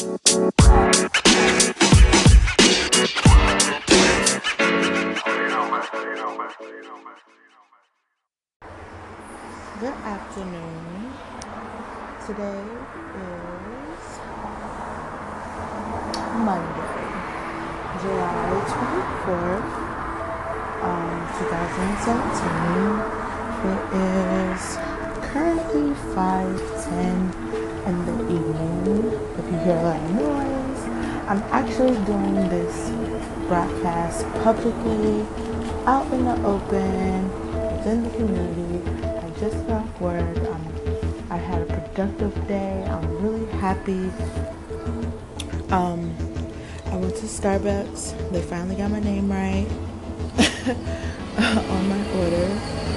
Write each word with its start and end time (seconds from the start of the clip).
Good 0.00 0.08
afternoon. 10.08 11.12
Today 12.26 12.64
is 13.12 14.04
Monday, 16.38 16.88
July 18.00 18.56
24th, 18.72 19.68
um, 20.80 21.20
2017. 21.36 23.04
It 23.68 23.82
is 24.56 24.62
currently 25.28 25.92
5.10 26.14 27.59
in 27.86 28.06
the 28.06 28.12
evening. 28.34 29.12
If 29.38 29.44
you 29.46 29.58
hear 29.60 29.76
a 29.76 29.82
lot 29.82 29.96
of 29.96 30.10
noise, 30.12 30.82
I'm 31.28 31.42
actually 31.52 31.96
doing 32.04 32.48
this 32.48 32.90
broadcast 33.48 34.24
publicly, 34.42 35.26
out 35.86 36.06
in 36.12 36.24
the 36.24 36.36
open, 36.44 37.50
within 37.76 38.02
the 38.04 38.10
community. 38.10 39.06
I 39.06 39.30
just 39.40 39.66
got 39.66 40.00
work. 40.00 40.36
Um, 40.48 40.64
I 41.30 41.36
had 41.36 41.62
a 41.62 41.66
productive 41.66 42.34
day. 42.46 42.84
I'm 42.88 43.22
really 43.22 43.46
happy. 43.52 44.10
Um, 45.70 46.14
I 46.86 46.96
went 46.96 47.14
to 47.16 47.26
Starbucks. 47.26 48.30
They 48.32 48.42
finally 48.42 48.76
got 48.76 48.90
my 48.90 49.00
name 49.00 49.30
right 49.30 49.66
on 51.70 51.88
my 51.88 52.02
order. 52.18 52.48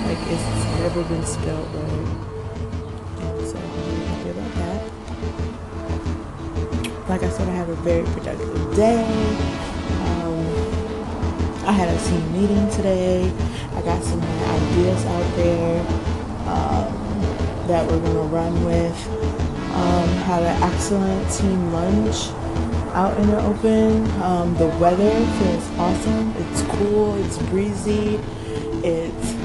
Like 0.07 0.17
it's 0.27 0.65
never 0.79 1.03
been 1.03 1.25
spelled 1.25 1.73
right. 1.75 2.33
So 3.47 3.92
Like 7.09 7.23
I 7.23 7.29
said, 7.29 7.49
I 7.49 7.51
have 7.51 7.67
a 7.67 7.75
very 7.75 8.05
productive 8.13 8.75
day. 8.75 9.03
Um, 9.03 10.47
I 11.65 11.73
had 11.73 11.89
a 11.89 11.99
team 12.07 12.31
meeting 12.31 12.69
today. 12.69 13.29
I 13.73 13.81
got 13.81 14.01
some 14.01 14.21
ideas 14.21 15.05
out 15.05 15.35
there 15.35 15.79
um, 16.47 17.67
that 17.67 17.85
we're 17.91 17.99
going 17.99 18.13
to 18.13 18.21
run 18.33 18.63
with. 18.63 19.07
Um, 19.75 20.07
had 20.23 20.43
an 20.43 20.63
excellent 20.63 21.29
team 21.29 21.73
lunch 21.73 22.29
out 22.93 23.17
in 23.17 23.27
the 23.27 23.43
open. 23.43 24.09
Um, 24.21 24.55
the 24.55 24.67
weather 24.79 25.11
feels 25.11 25.69
awesome. 25.77 26.33
It's 26.37 26.61
cool. 26.77 27.21
It's 27.25 27.37
breezy. 27.49 28.21
It's 28.85 29.42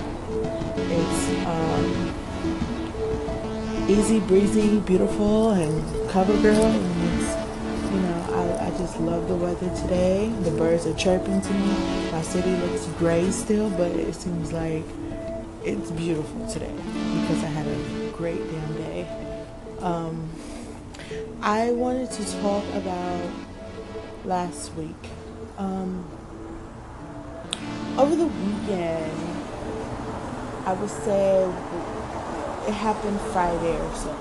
easy 3.89 4.21
breezy, 4.21 4.81
beautiful, 4.81 5.51
and 5.53 6.11
cover 6.11 6.37
girl. 6.43 6.55
And 6.55 7.95
you 7.95 8.01
know, 8.01 8.59
I, 8.61 8.67
I 8.67 8.71
just 8.73 9.01
love 9.01 9.27
the 9.29 9.35
weather 9.35 9.75
today. 9.77 10.29
The 10.43 10.51
birds 10.51 10.87
are 10.87 10.95
chirping 10.95 11.41
to 11.41 11.53
me. 11.55 11.75
My 12.13 12.21
city 12.21 12.55
looks 12.57 12.85
gray 12.99 13.31
still, 13.31 13.71
but 13.71 13.91
it 13.93 14.15
seems 14.15 14.53
like 14.53 14.85
it's 15.65 15.91
beautiful 15.91 16.47
today 16.49 16.73
because 17.21 17.43
I 17.43 17.47
had 17.47 17.67
a 17.67 18.11
great 18.13 18.39
damn 18.51 18.75
day. 18.77 19.09
Um, 19.81 20.29
I 21.41 21.71
wanted 21.71 22.11
to 22.11 22.41
talk 22.43 22.65
about 22.75 23.31
last 24.27 24.75
week. 24.75 24.97
Um, 25.57 26.05
over 27.97 28.15
the 28.15 28.27
weekend, 28.27 29.13
I 30.67 30.75
would 30.75 30.91
say 30.91 31.51
it 32.69 32.75
happened 32.75 33.19
Friday 33.33 33.81
or 33.81 33.95
so. 33.95 34.13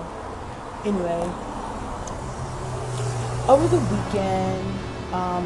Anyway, 0.86 1.22
over 3.50 3.67
the 3.67 3.81
weekend, 3.92 4.67
um, 5.14 5.45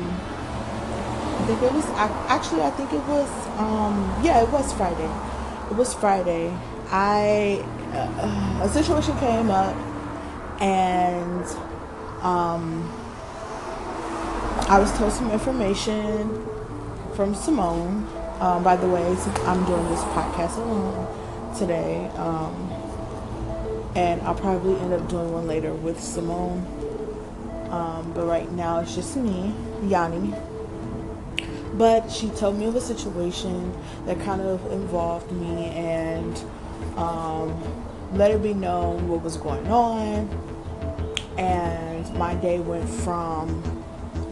I 1.40 1.44
think 1.48 1.64
it 1.64 1.74
was 1.74 1.86
actually, 2.30 2.62
I 2.62 2.70
think 2.70 2.94
it 2.94 3.04
was, 3.08 3.30
um, 3.58 3.96
yeah, 4.24 4.44
it 4.44 4.50
was 4.52 4.72
Friday. 4.74 5.10
It 5.72 5.76
was 5.76 5.96
Friday. 5.96 6.56
I, 6.92 7.66
uh, 7.94 8.66
a 8.66 8.70
situation 8.70 9.18
came 9.18 9.50
up 9.50 9.76
and, 10.62 11.44
um, 12.22 12.88
I 14.70 14.78
was 14.80 14.96
told 14.96 15.12
some 15.12 15.32
information 15.32 16.46
from 17.16 17.34
Simone. 17.34 18.08
Um, 18.40 18.64
by 18.64 18.76
the 18.76 18.88
way, 18.88 19.04
I'm 19.46 19.66
doing 19.66 19.90
this 19.90 20.02
podcast 20.14 20.58
alone 20.58 21.08
today. 21.58 22.08
Um, 22.16 22.81
and 23.96 24.22
I'll 24.22 24.36
probably 24.36 24.80
end 24.80 24.94
up 24.94 25.10
doing 25.10 25.32
one 25.32 25.48
later 25.48 25.74
with 25.74 26.00
Simone. 26.00 26.66
Um, 27.70 28.12
but 28.14 28.26
right 28.26 28.52
now 28.52 28.80
it's 28.80 28.96
just 28.96 29.16
me, 29.16 29.54
Yanni. 29.84 30.34
But 31.74 32.12
she 32.12 32.30
told 32.30 32.58
me 32.58 32.66
of 32.66 32.76
a 32.76 32.82
situation 32.82 33.74
that 34.06 34.20
kind 34.22 34.42
of 34.42 34.72
involved 34.72 35.32
me 35.32 35.66
and 35.68 36.38
um, 36.98 37.64
let 38.14 38.32
it 38.32 38.44
be 38.44 38.54
known 38.54 39.08
what 39.08 39.24
was 39.24 39.38
going 39.38 39.68
on. 39.68 40.30
And 41.38 42.14
my 42.16 42.36
day 42.36 42.60
went 42.60 42.88
from 42.90 43.50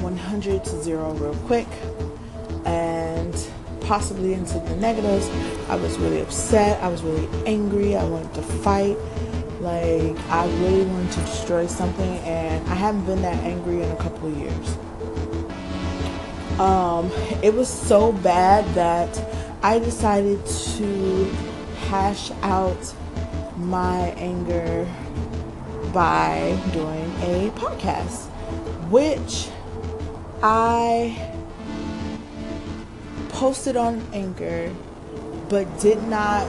100 0.01 0.65
to 0.65 0.81
zero 0.83 1.13
real 1.13 1.35
quick 1.45 1.67
and 2.65 3.33
possibly 3.81 4.33
into 4.33 4.59
the 4.59 4.75
negatives. 4.75 5.29
I 5.69 5.75
was 5.75 5.97
really 5.97 6.21
upset. 6.21 6.81
I 6.83 6.89
was 6.89 7.01
really 7.01 7.27
angry. 7.45 7.95
I 7.95 8.03
wanted 8.03 8.33
to 8.35 8.41
fight. 8.41 8.97
Like, 9.59 10.17
I 10.29 10.47
really 10.59 10.85
wanted 10.85 11.11
to 11.11 11.19
destroy 11.21 11.67
something, 11.67 12.17
and 12.19 12.65
I 12.69 12.75
haven't 12.75 13.05
been 13.05 13.21
that 13.23 13.43
angry 13.43 13.83
in 13.83 13.91
a 13.91 13.95
couple 13.97 14.29
of 14.29 14.37
years. 14.37 14.77
Um, 16.59 17.11
it 17.43 17.53
was 17.53 17.67
so 17.67 18.13
bad 18.13 18.65
that 18.75 19.21
I 19.61 19.79
decided 19.79 20.45
to 20.45 21.25
hash 21.87 22.31
out 22.41 22.93
my 23.57 24.13
anger 24.15 24.87
by 25.93 26.57
doing 26.71 27.11
a 27.21 27.51
podcast, 27.55 28.27
which 28.89 29.49
I 30.41 31.33
posted 33.29 33.75
on 33.75 34.01
Anchor, 34.13 34.73
but 35.49 35.65
did 35.79 36.01
not. 36.03 36.47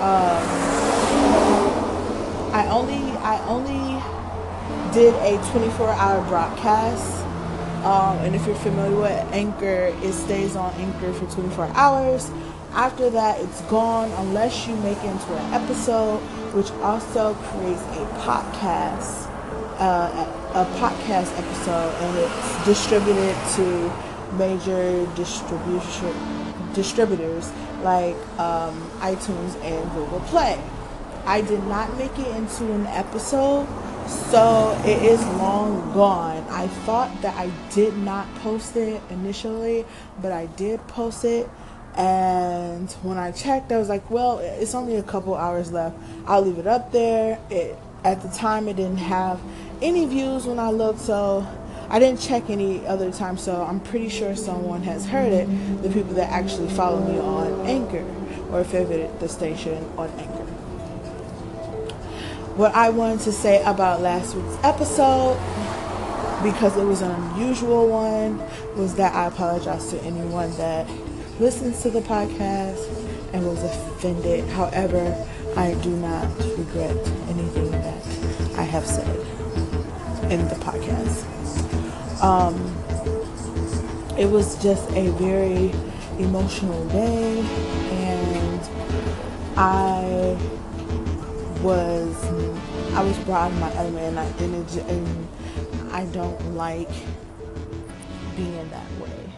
Um, 0.00 1.83
I 2.54 2.68
only 2.68 3.10
I 3.18 3.44
only 3.48 3.98
did 4.94 5.12
a 5.14 5.42
24-hour 5.50 6.24
broadcast. 6.28 7.24
Um, 7.84 8.16
and 8.18 8.36
if 8.36 8.46
you're 8.46 8.54
familiar 8.54 8.96
with 8.96 9.32
Anchor, 9.32 9.92
it 10.00 10.12
stays 10.12 10.54
on 10.54 10.72
Anchor 10.74 11.12
for 11.14 11.26
24 11.34 11.66
hours. 11.74 12.30
After 12.70 13.10
that, 13.10 13.40
it's 13.40 13.60
gone 13.62 14.08
unless 14.24 14.68
you 14.68 14.76
make 14.76 14.98
it 14.98 15.06
into 15.06 15.34
an 15.34 15.52
episode, 15.52 16.18
which 16.54 16.70
also 16.80 17.34
creates 17.34 17.82
a 17.82 18.06
podcast, 18.22 19.28
uh, 19.80 20.54
a 20.54 20.64
podcast 20.78 21.36
episode, 21.36 21.92
and 22.02 22.18
it's 22.18 22.64
distributed 22.64 23.34
to 23.56 23.92
major 24.38 25.06
distribution 25.16 26.14
distributors 26.72 27.52
like 27.82 28.14
um, 28.38 28.80
iTunes 29.00 29.60
and 29.64 29.90
Google 29.90 30.20
Play. 30.20 30.60
I 31.26 31.40
did 31.40 31.62
not 31.64 31.96
make 31.96 32.16
it 32.18 32.28
into 32.36 32.70
an 32.72 32.86
episode, 32.86 33.66
so 34.06 34.78
it 34.84 35.02
is 35.02 35.20
long 35.38 35.92
gone. 35.94 36.44
I 36.50 36.66
thought 36.66 37.22
that 37.22 37.34
I 37.36 37.50
did 37.74 37.96
not 37.96 38.32
post 38.36 38.76
it 38.76 39.00
initially, 39.08 39.86
but 40.20 40.32
I 40.32 40.46
did 40.46 40.86
post 40.88 41.24
it. 41.24 41.48
And 41.96 42.90
when 43.02 43.16
I 43.16 43.30
checked, 43.32 43.72
I 43.72 43.78
was 43.78 43.88
like, 43.88 44.10
well, 44.10 44.38
it's 44.38 44.74
only 44.74 44.96
a 44.96 45.02
couple 45.02 45.34
hours 45.34 45.72
left. 45.72 45.96
I'll 46.26 46.42
leave 46.42 46.58
it 46.58 46.66
up 46.66 46.92
there. 46.92 47.38
It 47.50 47.78
at 48.04 48.20
the 48.20 48.28
time 48.28 48.68
it 48.68 48.76
didn't 48.76 48.98
have 48.98 49.40
any 49.80 50.04
views 50.04 50.44
when 50.44 50.58
I 50.58 50.70
looked, 50.70 51.00
so 51.00 51.46
I 51.88 51.98
didn't 51.98 52.20
check 52.20 52.50
any 52.50 52.86
other 52.86 53.10
time. 53.10 53.38
So 53.38 53.62
I'm 53.62 53.80
pretty 53.80 54.10
sure 54.10 54.36
someone 54.36 54.82
has 54.82 55.06
heard 55.06 55.32
it. 55.32 55.46
The 55.82 55.88
people 55.88 56.12
that 56.14 56.30
actually 56.30 56.68
follow 56.70 57.00
me 57.00 57.18
on 57.18 57.66
Anchor 57.66 58.04
or 58.52 58.62
favorite 58.64 59.20
the 59.20 59.28
station 59.28 59.82
on 59.96 60.10
Anchor 60.18 60.43
what 62.56 62.74
I 62.74 62.88
wanted 62.90 63.20
to 63.20 63.32
say 63.32 63.62
about 63.64 64.00
last 64.00 64.34
week's 64.36 64.56
episode, 64.62 65.36
because 66.42 66.76
it 66.76 66.84
was 66.84 67.00
an 67.02 67.10
unusual 67.10 67.88
one, 67.88 68.38
was 68.76 68.94
that 68.96 69.14
I 69.14 69.26
apologize 69.26 69.90
to 69.90 70.00
anyone 70.02 70.50
that 70.56 70.88
listens 71.40 71.82
to 71.82 71.90
the 71.90 72.00
podcast 72.00 72.86
and 73.32 73.44
was 73.46 73.62
offended. 73.64 74.48
However, 74.50 75.26
I 75.56 75.74
do 75.82 75.90
not 75.96 76.28
regret 76.56 76.96
anything 77.28 77.70
that 77.72 78.58
I 78.58 78.62
have 78.62 78.86
said 78.86 79.16
in 80.30 80.46
the 80.48 80.54
podcast. 80.56 81.24
Um, 82.22 82.54
it 84.16 84.26
was 84.26 84.56
just 84.62 84.88
a 84.92 85.10
very 85.12 85.72
emotional 86.22 86.86
day, 86.88 87.40
and 87.90 88.60
I 89.56 90.36
was 91.62 92.03
I 92.94 93.02
was 93.02 93.18
brought 93.24 93.50
in 93.50 93.58
my 93.58 93.74
element, 93.74 94.40
and, 94.40 94.54
I, 94.56 94.80
and, 94.88 95.28
I 95.92 96.04
don't 96.06 96.54
like 96.54 96.90
being 98.36 98.70
that 98.70 98.90
way 99.00 99.32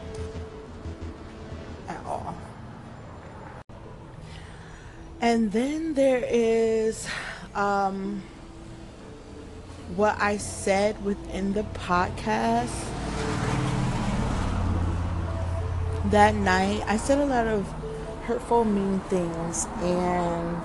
at 1.88 2.04
all. 2.04 2.36
And 5.22 5.50
then 5.52 5.94
there 5.94 6.22
is 6.28 7.08
um, 7.54 8.22
what 9.94 10.20
I 10.20 10.36
said 10.36 11.02
within 11.02 11.54
the 11.54 11.62
podcast 11.62 12.74
that 16.10 16.34
night. 16.34 16.82
I 16.86 16.98
said 16.98 17.18
a 17.18 17.24
lot 17.24 17.46
of 17.46 17.66
hurtful, 18.24 18.64
mean 18.64 19.00
things, 19.08 19.66
and 19.80 20.62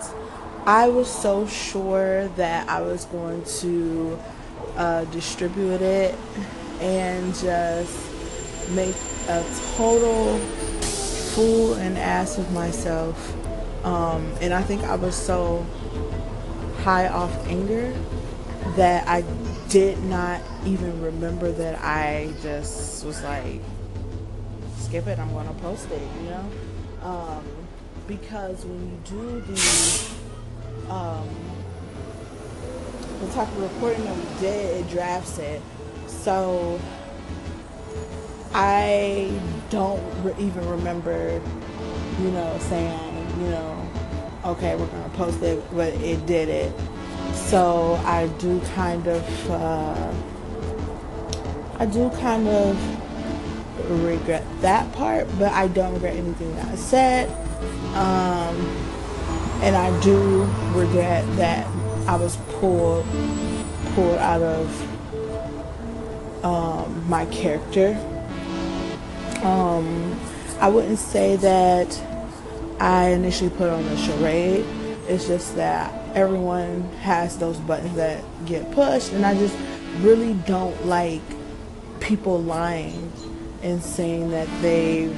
I 0.66 0.90
was 0.90 1.10
so 1.10 1.48
sure 1.48 2.28
that 2.30 2.70
I 2.70 2.82
was 2.82 3.06
going 3.06 3.44
to 3.62 4.20
uh, 4.78 5.06
distribute 5.06 5.82
it 5.82 6.16
and 6.80 7.34
just 7.36 8.70
make 8.70 8.96
a 9.28 9.44
total 9.76 10.38
fool 11.34 11.74
and 11.76 11.98
ass 11.98 12.38
of 12.38 12.52
myself. 12.52 13.36
Um, 13.84 14.32
and 14.40 14.54
I 14.54 14.62
think 14.62 14.84
I 14.84 14.96
was 14.96 15.16
so 15.16 15.66
high 16.84 17.08
off 17.08 17.32
anger 17.48 17.92
that 18.76 19.08
I 19.08 19.24
did 19.70 19.98
not 20.04 20.42
even 20.66 21.02
remember 21.02 21.52
that 21.52 21.80
I 21.84 22.34
just 22.44 23.04
was 23.04 23.24
like, 23.24 23.62
skip 24.78 25.08
it, 25.08 25.18
I'm 25.18 25.34
gonna 25.34 25.54
post 25.54 25.90
it, 25.90 26.02
you 26.22 26.30
know? 26.30 26.46
Um, 27.02 27.44
because 28.08 28.64
when 28.66 28.92
you 28.92 28.98
do 29.06 29.42
the 29.42 30.21
um, 30.90 31.28
the 33.20 33.28
type 33.34 33.48
of 33.50 33.62
recording 33.62 34.04
that 34.06 34.16
we 34.16 34.40
did, 34.40 34.86
it 34.86 34.90
drafts 34.90 35.38
it. 35.38 35.62
So 36.08 36.80
I 38.54 39.32
don't 39.70 40.02
re- 40.24 40.36
even 40.40 40.68
remember, 40.68 41.42
you 42.20 42.32
know, 42.32 42.58
saying, 42.62 43.40
you 43.40 43.48
know, 43.50 43.90
okay, 44.46 44.76
we're 44.76 44.88
gonna 44.88 45.10
post 45.10 45.42
it, 45.42 45.64
but 45.74 45.94
it 45.94 46.26
did 46.26 46.50
it. 46.50 46.74
So 47.34 47.96
I 48.06 48.28
do 48.40 48.60
kind 48.76 49.08
of, 49.08 49.52
uh, 49.52 50.14
I 51.80 51.86
do 51.86 52.10
kind 52.12 52.48
of 52.48 52.78
regret 53.90 54.44
that 54.62 54.92
part, 54.94 55.28
but 55.40 55.52
I 55.52 55.68
don't 55.68 55.94
regret 55.94 56.16
anything 56.16 56.56
that 56.56 56.68
I 56.68 56.76
said. 56.76 57.30
Um, 57.96 58.91
and 59.62 59.76
I 59.76 59.98
do 60.02 60.44
regret 60.74 61.26
that 61.38 61.68
I 62.08 62.16
was 62.16 62.38
pulled 62.60 63.06
pulled 63.94 64.18
out 64.18 64.42
of 64.42 66.44
um, 66.44 67.10
my 67.10 67.26
character. 67.28 67.96
Um, 69.44 70.20
I 70.60 70.70
wouldn't 70.70 71.00
say 71.00 71.36
that 71.38 72.02
I 72.80 73.10
initially 73.10 73.50
put 73.52 73.70
on 73.70 73.84
a 73.84 73.98
charade. 73.98 74.66
It's 75.08 75.28
just 75.28 75.56
that 75.56 75.94
everyone 76.16 76.84
has 77.02 77.38
those 77.38 77.58
buttons 77.58 77.96
that 77.96 78.24
get 78.46 78.72
pushed, 78.72 79.12
and 79.12 79.26
I 79.26 79.36
just 79.36 79.56
really 80.00 80.34
don't 80.46 80.86
like 80.86 81.22
people 82.00 82.42
lying 82.42 83.12
and 83.62 83.84
saying 83.84 84.32
that 84.32 84.48
they've 84.62 85.16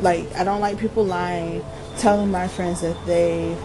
like 0.00 0.32
I 0.36 0.44
don't 0.44 0.60
like 0.60 0.78
people 0.78 1.04
lying, 1.04 1.64
telling 1.98 2.30
my 2.30 2.48
friends 2.48 2.80
that 2.80 2.96
they 3.06 3.56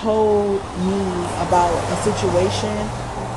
told 0.00 0.60
me 0.84 1.02
about 1.46 1.72
a 1.92 1.96
situation 2.02 2.76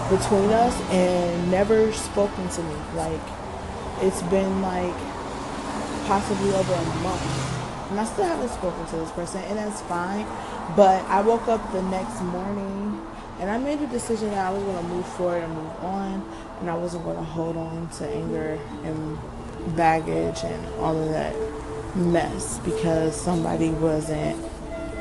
between 0.10 0.50
us 0.52 0.80
and 0.92 1.52
never 1.52 1.92
spoken 1.94 2.48
to 2.50 2.64
me. 2.64 2.76
Like 2.96 3.22
it's 4.02 4.22
been 4.24 4.62
like 4.62 4.96
possibly 6.06 6.50
over 6.54 6.74
a 6.74 6.86
month. 7.02 7.92
And 7.92 8.00
I 8.00 8.06
still 8.06 8.26
haven't 8.26 8.50
spoken 8.50 8.86
to 8.88 8.96
this 8.98 9.12
person 9.12 9.42
and 9.44 9.58
that's 9.58 9.82
fine. 9.82 10.26
But 10.76 11.04
I 11.06 11.22
woke 11.22 11.48
up 11.48 11.72
the 11.72 11.82
next 11.84 12.22
morning 12.22 13.06
and 13.40 13.50
I 13.50 13.58
made 13.58 13.82
a 13.82 13.88
decision 13.88 14.30
that 14.32 14.48
I 14.48 14.52
was 14.52 14.64
gonna 14.64 14.88
move 14.88 15.06
forward 15.06 15.44
and 15.44 15.54
move 15.54 15.84
on 15.84 16.26
and 16.60 16.70
I 16.70 16.76
wasn't 16.76 17.06
gonna 17.06 17.24
hold 17.24 17.58
on 17.58 17.90
to 17.98 18.08
anger 18.08 18.60
and 18.84 19.18
baggage 19.76 20.44
and 20.44 20.76
all 20.76 21.02
of 21.02 21.10
that 21.10 21.36
mess 21.96 22.60
because 22.60 23.20
somebody 23.20 23.70
wasn't 23.70 24.38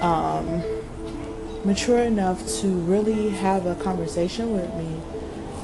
um, 0.03 0.63
mature 1.65 2.01
enough 2.01 2.47
to 2.61 2.69
really 2.69 3.31
have 3.31 3.67
a 3.67 3.75
conversation 3.77 4.53
with 4.53 4.73
me. 4.75 5.01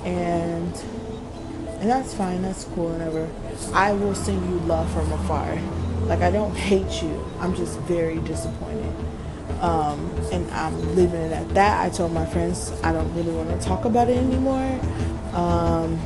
And 0.04 0.74
and 1.80 1.90
that's 1.90 2.14
fine 2.14 2.42
that's 2.42 2.64
cool 2.64 2.90
whatever. 2.90 3.28
I 3.74 3.92
will 3.92 4.14
send 4.14 4.44
you 4.48 4.58
love 4.66 4.90
from 4.92 5.10
afar. 5.12 5.58
Like 6.06 6.20
i 6.20 6.30
don't 6.30 6.54
hate 6.54 7.02
you. 7.02 7.24
I'm 7.40 7.54
just 7.54 7.78
very 7.80 8.18
disappointed. 8.20 8.94
Um, 9.60 10.10
and 10.32 10.50
i'm 10.50 10.96
leaving 10.96 11.20
it 11.20 11.32
at 11.32 11.48
that. 11.54 11.84
I 11.84 11.90
told 11.90 12.12
my 12.12 12.26
friends 12.26 12.72
i 12.82 12.92
don't 12.92 13.12
really 13.14 13.32
want 13.32 13.48
to 13.50 13.66
talk 13.66 13.84
about 13.84 14.08
it 14.08 14.16
anymore. 14.18 14.80
Um, 15.34 15.98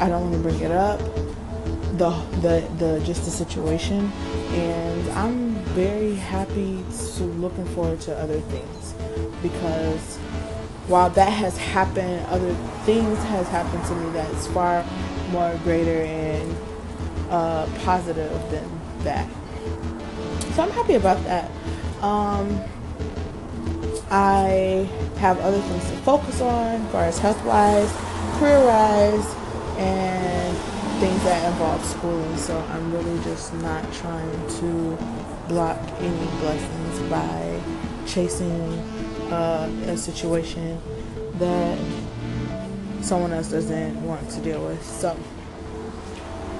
i 0.00 0.08
don't 0.08 0.30
want 0.30 0.32
to 0.34 0.40
bring 0.40 0.60
it 0.60 0.72
up. 0.72 0.98
The 1.98 2.10
the 2.40 2.68
the 2.78 3.02
just 3.04 3.24
the 3.24 3.30
situation 3.30 4.10
and 4.52 5.10
i'm 5.12 5.54
very 5.74 6.14
happy 6.14 6.84
to 7.16 7.24
looking 7.24 7.66
forward 7.66 8.00
to 8.00 8.16
other 8.18 8.40
things 8.40 8.94
because 9.42 10.16
while 10.86 11.10
that 11.10 11.30
has 11.30 11.56
happened 11.56 12.24
other 12.26 12.54
things 12.84 13.18
has 13.24 13.48
happened 13.48 13.84
to 13.84 13.94
me 13.94 14.10
that's 14.12 14.46
far 14.48 14.84
more 15.30 15.58
greater 15.64 16.02
and 16.02 16.56
uh, 17.30 17.66
positive 17.84 18.30
than 18.50 18.80
that. 19.00 19.28
So 20.54 20.62
i'm 20.62 20.70
happy 20.70 20.94
about 20.94 21.22
that. 21.24 21.50
Um, 22.02 22.60
i 24.10 24.88
have 25.18 25.40
other 25.40 25.60
things 25.60 25.90
to 25.90 25.96
focus 25.98 26.40
on 26.40 26.80
as 26.82 26.92
far 26.92 27.04
as 27.04 27.18
health 27.18 27.44
wise 27.44 27.90
career 28.38 28.64
wise 28.66 29.34
and 29.78 30.73
things 31.00 31.22
that 31.24 31.52
involve 31.52 31.84
schooling. 31.84 32.36
So 32.36 32.58
I'm 32.70 32.92
really 32.92 33.22
just 33.24 33.52
not 33.54 33.90
trying 33.92 34.48
to 34.60 34.98
block 35.48 35.78
any 35.98 36.26
blessings 36.40 37.00
by 37.10 37.60
chasing 38.06 38.78
uh, 39.32 39.70
a 39.86 39.96
situation 39.96 40.80
that 41.38 41.78
someone 43.00 43.32
else 43.32 43.50
doesn't 43.50 44.02
want 44.04 44.28
to 44.30 44.40
deal 44.40 44.64
with. 44.64 44.82
So, 44.84 45.10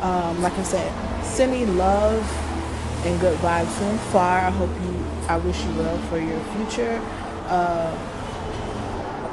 um, 0.01 0.43
like 0.43 0.57
I 0.59 0.63
said, 0.63 1.25
sending 1.25 1.77
love 1.77 2.23
and 3.07 3.21
good 3.21 3.39
vibes 3.39 3.69
from 3.69 3.99
far. 4.13 4.39
I 4.41 4.51
hope 4.51 4.71
you. 4.83 5.05
I 5.29 5.39
wish 5.39 5.65
you 5.65 5.73
well 5.75 5.99
for 6.09 6.19
your 6.19 6.41
future. 6.57 7.01
Uh, 7.47 7.97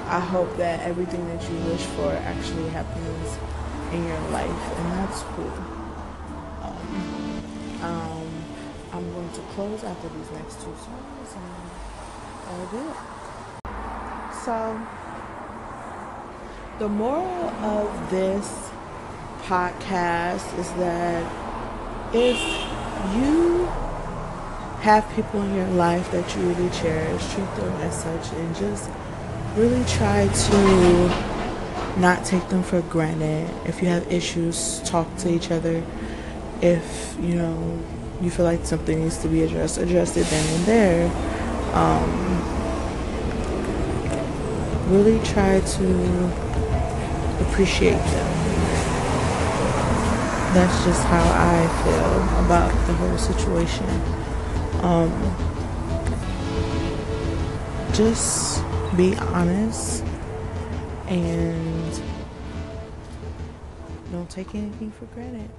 I 0.07 0.19
hope 0.19 0.55
that 0.57 0.81
everything 0.81 1.25
that 1.27 1.49
you 1.49 1.57
wish 1.71 1.81
for 1.81 2.11
actually 2.11 2.69
happens 2.69 3.37
in 3.91 4.05
your 4.05 4.19
life, 4.29 4.77
and 4.77 4.91
that's 4.93 5.21
cool. 5.35 5.51
Um, 6.63 7.81
um, 7.81 8.27
I'm 8.93 9.13
going 9.13 9.31
to 9.33 9.41
close 9.53 9.83
after 9.83 10.07
these 10.09 10.31
next 10.31 10.55
two 10.55 10.73
songs, 10.75 11.35
and 11.35 11.45
that'll 12.45 12.67
be 12.71 12.89
it. 12.89 12.95
So, 14.45 14.79
the 16.79 16.89
moral 16.89 17.49
of 17.65 18.09
this 18.09 18.69
podcast 19.43 20.57
is 20.57 20.71
that 20.73 21.25
if 22.13 22.39
you 23.15 23.65
have 24.81 25.07
people 25.15 25.41
in 25.41 25.53
your 25.55 25.67
life 25.69 26.09
that 26.11 26.35
you 26.35 26.41
really 26.43 26.69
cherish, 26.71 27.21
treat 27.33 27.55
them 27.55 27.73
as 27.81 28.01
such, 28.01 28.31
and 28.33 28.55
just 28.55 28.89
really 29.55 29.83
try 29.85 30.27
to 30.27 31.30
not 31.97 32.25
take 32.25 32.47
them 32.49 32.63
for 32.63 32.81
granted. 32.83 33.49
If 33.67 33.81
you 33.81 33.87
have 33.89 34.11
issues, 34.11 34.79
talk 34.81 35.13
to 35.17 35.29
each 35.33 35.51
other. 35.51 35.83
If 36.61 37.15
you 37.19 37.35
know 37.35 37.79
you 38.21 38.29
feel 38.29 38.45
like 38.45 38.65
something 38.65 39.01
needs 39.01 39.17
to 39.19 39.27
be 39.27 39.43
addressed, 39.43 39.77
address 39.77 40.15
it 40.15 40.27
then 40.27 40.55
and 40.55 40.65
there. 40.65 41.11
Um, 41.73 42.61
really 44.91 45.19
try 45.25 45.59
to 45.59 46.25
appreciate 47.47 47.91
them. 47.91 48.31
That's 50.53 50.83
just 50.83 51.03
how 51.05 51.23
I 51.23 51.67
feel 51.83 52.45
about 52.45 52.71
the 52.87 52.93
whole 52.93 53.17
situation. 53.17 53.87
Um, 54.83 55.11
just 57.93 58.63
be 58.97 59.15
honest 59.17 60.03
and 61.11 62.01
don't 64.11 64.29
take 64.29 64.55
anything 64.55 64.91
for 64.91 65.05
granted. 65.07 65.49